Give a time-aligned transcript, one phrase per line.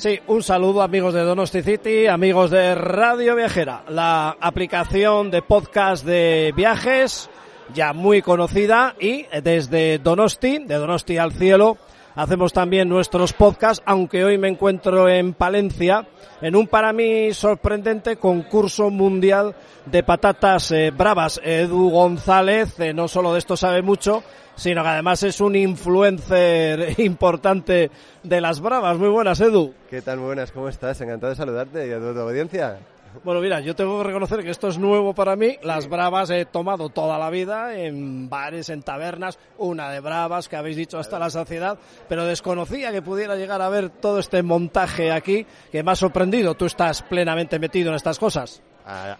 [0.00, 6.06] Sí, un saludo amigos de Donosti City, amigos de Radio Viajera, la aplicación de podcast
[6.06, 7.28] de viajes
[7.74, 11.76] ya muy conocida y desde Donosti, de Donosti al cielo,
[12.14, 16.06] hacemos también nuestros podcasts, aunque hoy me encuentro en Palencia,
[16.40, 21.42] en un para mí sorprendente concurso mundial de patatas eh, bravas.
[21.44, 24.22] Edu González, eh, no solo de esto sabe mucho,
[24.60, 27.90] sino que además es un influencer importante
[28.22, 28.98] de las bravas.
[28.98, 29.72] Muy buenas, Edu.
[29.88, 30.18] ¿Qué tal?
[30.18, 31.00] Muy buenas, ¿cómo estás?
[31.00, 32.78] Encantado de saludarte y a tu, tu audiencia.
[33.24, 35.56] Bueno, mira, yo tengo que reconocer que esto es nuevo para mí.
[35.62, 40.56] Las bravas he tomado toda la vida en bares, en tabernas, una de bravas que
[40.56, 45.10] habéis dicho hasta la saciedad, pero desconocía que pudiera llegar a ver todo este montaje
[45.10, 46.54] aquí que me ha sorprendido.
[46.54, 48.62] Tú estás plenamente metido en estas cosas.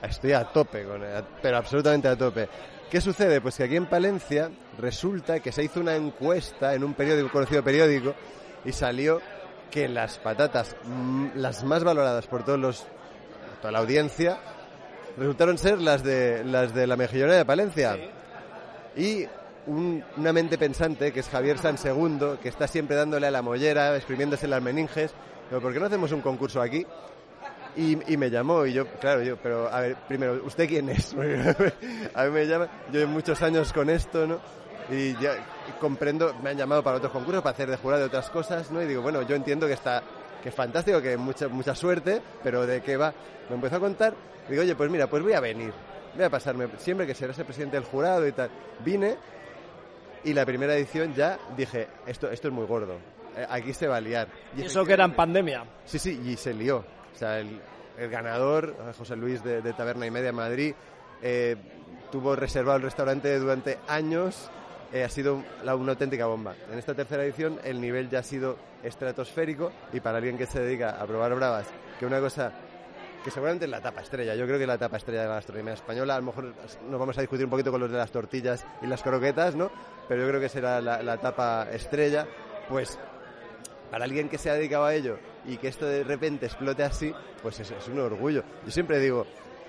[0.03, 1.03] Estoy a tope, con,
[1.43, 2.49] pero absolutamente a tope.
[2.91, 3.41] ¿Qué sucede?
[3.41, 7.63] Pues que aquí en Palencia resulta que se hizo una encuesta en un periódico, conocido
[7.63, 8.15] periódico,
[8.65, 9.21] y salió
[9.71, 12.87] que las patatas, mm, las más valoradas por todos los,
[13.61, 14.39] toda la audiencia,
[15.17, 17.97] resultaron ser las de las de la mejillona de Palencia.
[18.97, 19.27] Y
[19.67, 23.43] un- una mente pensante, que es Javier San Segundo, que está siempre dándole a la
[23.43, 25.13] mollera, exprimiéndose las meninges,
[25.49, 26.85] pero ¿por qué no hacemos un concurso aquí?
[27.81, 31.15] Y, y me llamó y yo, claro, yo, pero a ver, primero, ¿usted quién es?
[32.15, 34.39] a mí me llama, yo llevo muchos años con esto, ¿no?
[34.91, 35.33] Y ya
[35.81, 38.83] comprendo, me han llamado para otros concursos, para hacer de jurado de otras cosas, ¿no?
[38.83, 40.03] Y digo, bueno, yo entiendo que está,
[40.43, 43.15] que es fantástico, que mucha, mucha suerte, pero ¿de qué va?
[43.49, 44.15] Me empezó a contar,
[44.47, 45.73] digo, oye, pues mira, pues voy a venir,
[46.15, 48.51] voy a pasarme, siempre que serás el presidente del jurado y tal.
[48.85, 49.17] Vine
[50.23, 52.99] y la primera edición ya dije, esto, esto es muy gordo,
[53.39, 54.29] eh, aquí se va a liar.
[54.55, 55.65] Y eso que era en pandemia.
[55.87, 57.00] Sí, sí, y se lió.
[57.15, 57.61] O sea, el,
[58.11, 60.75] ganador, José Luis de, Taberna y Media Madrid,
[61.23, 61.57] eh,
[62.11, 64.51] tuvo reservado el restaurante durante años.
[64.93, 66.53] eh, ha sido la- una auténtica bomba.
[66.73, 70.59] En esta tercera edición el nivel ya ha sido estratosférico y para alguien que se
[70.61, 71.69] dedica a probar bravas,
[72.01, 72.53] que una cosa
[73.23, 75.75] que seguramente es la tapa estrella, yo creo que la tapa estrella de la gastronomía
[75.75, 76.55] española, a lo mejor
[76.89, 79.71] nos vamos a discutir un poquito con los de las tortillas y las croquetas, ¿no?
[80.09, 82.27] Pero yo creo que será la tapa estrella,
[82.69, 82.99] pues
[83.91, 87.13] para alguien que se ha dedicado a ello y que esto de repente explote así,
[87.43, 88.45] pues es, es un orgullo.
[88.65, 89.27] Yo siempre digo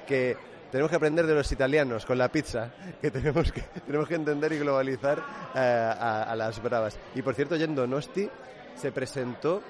[0.08, 0.38] que
[0.72, 2.72] tenemos que aprender de los italianos con la pizza,
[3.02, 5.20] que tenemos que, tenemos que entender y globalizar
[5.56, 6.98] eh, a, a las bravas.
[7.16, 8.30] Y por cierto, yendo Nosti
[8.76, 9.62] se presentó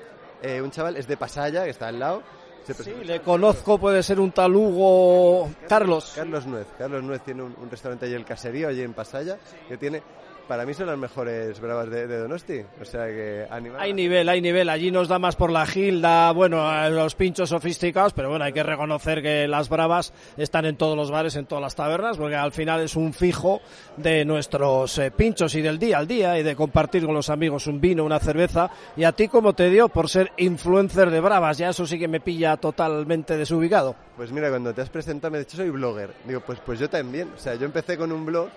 [0.41, 2.23] eh, un chaval, es de Pasaya, que está al lado.
[2.63, 6.13] Se Sí, le conozco, puede ser un tal Hugo Carlos.
[6.16, 6.67] Carlos Nuez.
[6.78, 10.03] Carlos Nuez tiene un, un restaurante allí, el Caserío, allí en Pasaya, que tiene,
[10.51, 12.62] para mí son las mejores bravas de, de Donosti.
[12.81, 13.47] O sea que.
[13.50, 14.67] Hay nivel, hay nivel.
[14.67, 18.61] Allí nos da más por la gilda, bueno, los pinchos sofisticados, pero bueno, hay que
[18.61, 22.51] reconocer que las bravas están en todos los bares, en todas las tabernas, porque al
[22.51, 23.61] final es un fijo
[23.95, 27.67] de nuestros eh, pinchos y del día al día y de compartir con los amigos
[27.67, 28.69] un vino, una cerveza.
[28.97, 31.59] Y a ti, como te dio por ser influencer de bravas?
[31.59, 33.95] Ya eso sí que me pilla totalmente desubicado.
[34.17, 36.13] Pues mira, cuando te has presentado me has dicho soy blogger.
[36.25, 37.29] Digo, pues, pues yo también.
[37.34, 38.50] O sea, yo empecé con un blog,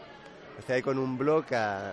[0.55, 1.93] empecé ahí con un blog a-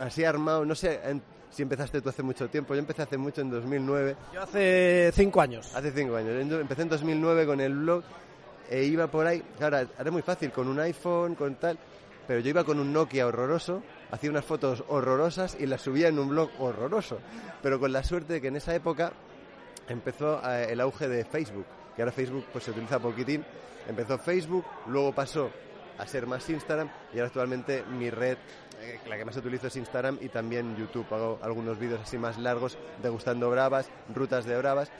[0.00, 3.40] así armado, no sé en- si empezaste tú hace mucho tiempo, yo empecé hace mucho,
[3.42, 5.74] en 2009, Yo hace cinco años.
[5.74, 6.30] hace cinco años.
[6.52, 8.02] Empecé en 2009 con el blog
[8.70, 11.78] e iba por ahí, claro, ahora es muy fácil, con un iPhone, con tal,
[12.26, 16.18] pero yo iba con un Nokia horroroso, hacía unas fotos horrorosas y las subía en
[16.18, 17.18] un blog horroroso,
[17.62, 19.12] pero con la suerte de que en esa época
[19.88, 23.44] empezó eh, el auge de Facebook, que ahora Facebook pues se utiliza poquitín.
[23.88, 25.50] Empezó Facebook, luego pasó
[25.98, 28.36] a ser más Instagram y ahora actualmente mi red,
[28.80, 31.06] eh, la que más utilizo es Instagram y también YouTube.
[31.10, 34.90] Hago algunos vídeos así más largos degustando bravas, rutas de bravas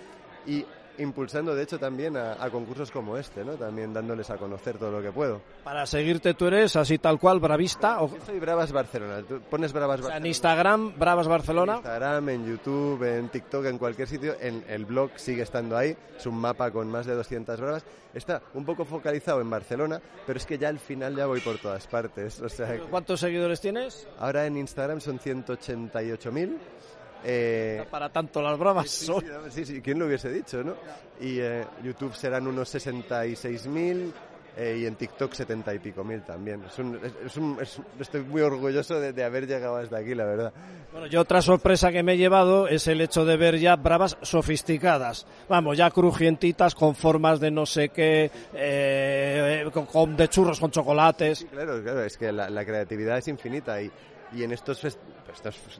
[0.47, 0.65] y
[0.99, 3.53] impulsando de hecho también a, concursos como este, ¿no?
[3.53, 5.41] También dándoles a conocer todo lo que puedo.
[5.65, 8.03] Para seguirte tú eres así tal cual, Bravista.
[8.03, 8.11] O...
[8.27, 9.23] soy Bravas Barcelona.
[9.23, 10.17] Tú pones Bravas Barcelona.
[10.19, 11.73] en Instagram, Bravas Barcelona.
[11.73, 14.37] En Instagram, en YouTube, en TikTok, en cualquier sitio.
[14.41, 15.97] En el blog sigue estando ahí.
[16.17, 17.85] Es un mapa con más de 200 bravas.
[18.15, 21.59] Está un poco focalizado en Barcelona, pero es que ya al final ya voy por
[21.59, 22.41] todas partes.
[22.41, 24.07] O sea, ¿Cuántos seguidores tienes?
[24.19, 26.59] Ahora en Instagram son 188.000
[27.25, 28.91] eh, para tanto las bravas
[29.51, 30.75] sí, sí, ¿quién lo hubiese dicho, no?
[31.21, 34.13] Y eh, YouTube serán unos 66.000
[34.55, 36.63] eh, y en TikTok 70 y pico mil también.
[37.99, 40.53] estoy muy orgulloso de, haber llegado hasta aquí, la verdad.
[40.93, 44.19] Bueno, yo otra sorpresa que me he llevado es el hecho de ver ya bravas
[44.21, 45.27] sofisticadas.
[45.49, 51.47] Vamos, ya crujientitas con formas de no sé qué, eh, con, de churros con chocolates.
[51.51, 53.91] claro, claro, es que la creatividad es infinita y
[54.35, 54.81] y en estos,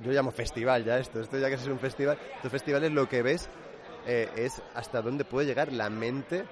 [0.03, 3.23] yo llamo festival ya esto, esto ya que es un festival, estos festivales lo que
[3.23, 3.49] ves
[4.07, 6.45] eh, es hasta dónde puede llegar la mente.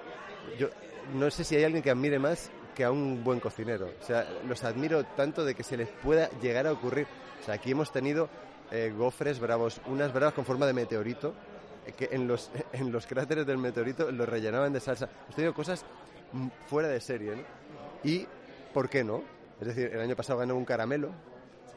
[0.57, 0.69] Yo
[1.13, 3.91] no sé si hay alguien que admire más que a un buen cocinero.
[4.01, 7.07] O sea, los admiro tanto de que se les pueda llegar a ocurrir.
[7.41, 8.29] O sea, aquí hemos tenido
[8.71, 11.33] eh, gofres bravos, unas bravas con forma de meteorito,
[11.85, 15.09] eh, que en los, en los cráteres del meteorito los rellenaban de salsa.
[15.23, 15.85] Hemos tenido cosas
[16.67, 17.43] fuera de serie, ¿no?
[18.03, 18.25] Y,
[18.73, 19.21] ¿por qué no?
[19.59, 21.11] Es decir, el año pasado ganó un caramelo,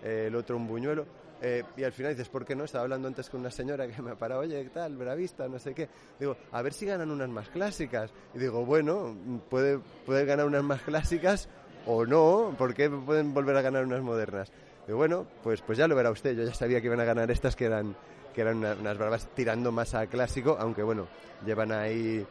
[0.05, 1.07] el otro un buñuelo.
[1.43, 2.65] Eh, y al final dices, ¿por qué no?
[2.65, 4.97] Estaba hablando antes con una señora que me ha parado, oye, ¿qué tal?
[4.97, 5.89] Bravista, no sé qué.
[6.19, 8.13] Digo, a ver si ganan unas más clásicas.
[8.35, 9.17] Y digo, bueno,
[9.51, 11.49] puede, puede ganar unas más clásicas
[11.87, 14.51] o no, ¿por qué pueden volver a ganar unas modernas?
[14.87, 16.37] Digo, bueno, pues, pues ya lo verá usted.
[16.37, 17.95] Yo ya sabía que iban a ganar estas que eran,
[18.35, 21.09] que eran unas bravas tirando más a clásico, aunque bueno,
[21.45, 22.27] llevan ahí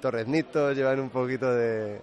[0.00, 2.00] torreznitos, llevan un poquito de...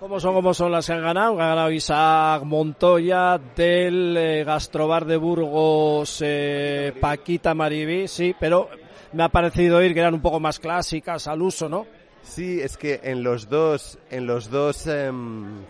[0.00, 1.32] ¿Cómo son, cómo son las que han ganado?
[1.40, 8.68] Ha ganado Isaac Montoya del eh, Gastrobar de Burgos, eh, Paquita Maribí, sí, pero
[9.12, 11.84] me ha parecido oír que eran un poco más clásicas al uso, ¿no?
[12.22, 15.64] Sí, es que en los dos, en los dos, em,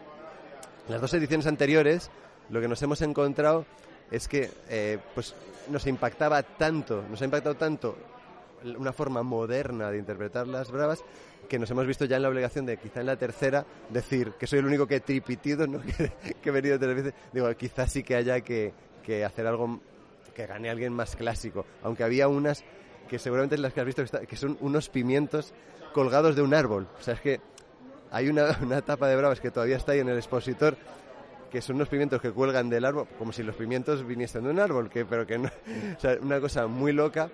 [0.88, 2.10] las dos ediciones anteriores,
[2.50, 3.64] lo que nos hemos encontrado
[4.10, 5.34] es que, eh, pues,
[5.70, 7.96] nos impactaba tanto, nos ha impactado tanto
[8.64, 11.04] una forma moderna de interpretar las bravas
[11.48, 14.46] que nos hemos visto ya en la obligación de quizá en la tercera decir que
[14.46, 15.80] soy el único que he tripitido, ¿no?
[15.82, 16.12] que,
[16.44, 17.14] he venido tres veces.
[17.32, 18.72] Digo, quizás sí que haya que,
[19.02, 19.80] que hacer algo
[20.34, 21.64] que gane alguien más clásico.
[21.82, 22.64] Aunque había unas
[23.08, 25.54] que seguramente es las que has visto que, son unos pimientos
[25.94, 26.86] colgados de un árbol.
[26.98, 27.40] O sea, es que
[28.10, 30.76] hay una, una tapa de bravas que todavía está ahí en el expositor
[31.50, 34.58] que son unos pimientos que cuelgan del árbol, como si los pimientos viniesen de un
[34.58, 35.48] árbol, que, pero que no,
[35.96, 37.30] o sea, una cosa muy loca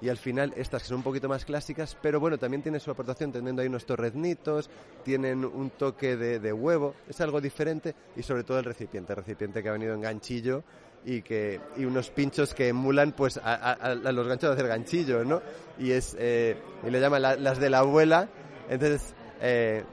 [0.00, 2.90] y al final estas que son un poquito más clásicas, pero bueno, también tiene su
[2.90, 4.70] aportación teniendo ahí unos torreznitos,
[5.04, 9.62] tienen un toque de, huevo, es algo diferente y sobre todo el recipiente, el recipiente
[9.62, 10.64] que ha venido en ganchillo
[11.04, 15.40] y que y unos pinchos que emulan pues a, los ganchos de hacer ganchillo, ¿no?
[15.78, 16.56] Y es eh,
[16.86, 18.28] y le llaman las de la abuela,
[18.68, 19.84] entonces eh,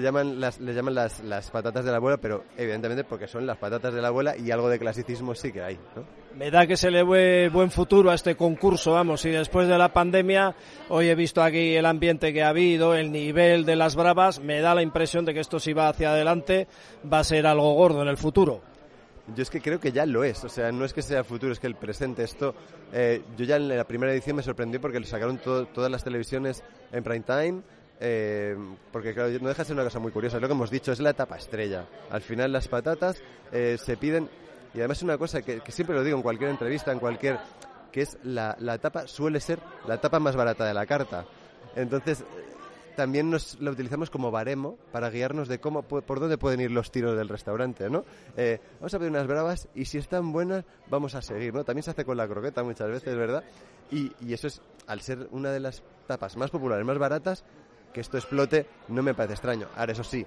[0.00, 3.58] llaman las, le llaman las, las patatas de la abuela, pero evidentemente porque son las
[3.58, 6.04] patatas de la abuela y algo de clasicismo sí que hay, ¿no?
[6.36, 9.76] Me da que se le ve buen futuro a este concurso, vamos, y después de
[9.76, 10.54] la pandemia,
[10.88, 14.60] hoy he visto aquí el ambiente que ha habido, el nivel de las bravas, me
[14.60, 16.68] da la impresión de que esto si va hacia adelante
[17.10, 18.62] va a ser algo gordo en el futuro.
[19.34, 21.24] Yo es que creo que ya lo es, o sea, no es que sea el
[21.24, 22.24] futuro, es que el presente.
[22.24, 22.54] Esto,
[22.92, 26.64] eh, yo ya en la primera edición me sorprendí porque le sacaron todas las televisiones
[26.90, 27.62] en prime time,
[28.00, 28.56] eh,
[28.90, 31.00] porque claro, no deja de ser una cosa muy curiosa, lo que hemos dicho, es
[31.00, 31.86] la etapa estrella.
[32.10, 33.22] Al final las patatas
[33.52, 34.28] eh, se piden,
[34.74, 37.38] y además es una cosa que, siempre lo digo en cualquier entrevista, en cualquier,
[37.90, 41.26] que es la, la etapa suele ser la etapa más barata de la carta.
[41.74, 42.24] Entonces,
[42.94, 46.90] también nos la utilizamos como baremo para guiarnos de cómo por dónde pueden ir los
[46.90, 48.04] tiros del restaurante, ¿no?
[48.36, 51.64] Eh, vamos a pedir unas bravas y si están buenas vamos a seguir, ¿no?
[51.64, 53.44] También se hace con la croqueta muchas veces, ¿verdad?
[53.90, 57.44] Y, y eso es, al ser una de las tapas más populares, más baratas,
[57.92, 59.68] que esto explote no me parece extraño.
[59.76, 60.26] Ahora, eso sí,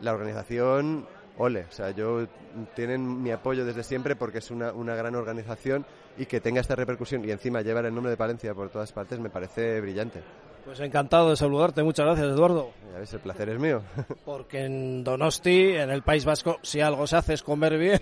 [0.00, 1.06] la organización,
[1.38, 2.26] ole, o sea, yo
[2.74, 5.84] tienen mi apoyo desde siempre porque es una, una gran organización
[6.16, 9.18] y que tenga esta repercusión y encima llevar el nombre de Palencia por todas partes
[9.18, 10.22] me parece brillante.
[10.64, 12.70] Pues encantado de saludarte, muchas gracias Eduardo.
[13.12, 13.82] El placer es mío.
[14.24, 18.00] Porque en Donosti, en el País Vasco, si algo se hace es comer bien,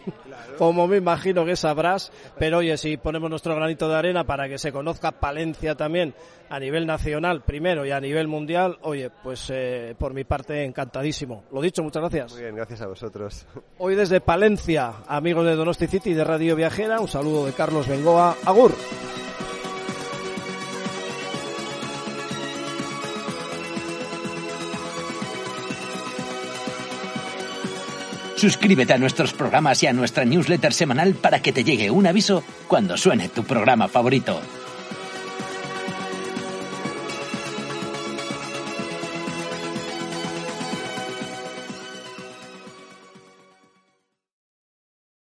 [0.59, 4.59] como me imagino que sabrás, pero oye, si ponemos nuestro granito de arena para que
[4.59, 6.15] se conozca Palencia también
[6.51, 11.45] a nivel nacional primero y a nivel mundial, oye, pues eh, por mi parte encantadísimo.
[11.51, 12.33] Lo dicho, muchas gracias.
[12.33, 13.47] Muy bien, gracias a vosotros.
[13.79, 18.37] Hoy desde Palencia, amigos de Donosti City de Radio Viajera, un saludo de Carlos Bengoa.
[18.45, 18.73] Agur.
[28.43, 32.43] Suscríbete a nuestros programas y a nuestra newsletter semanal para que te llegue un aviso
[32.67, 34.41] cuando suene tu programa favorito.